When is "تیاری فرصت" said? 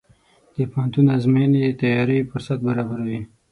1.81-2.59